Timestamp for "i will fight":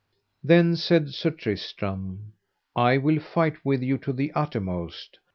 2.75-3.63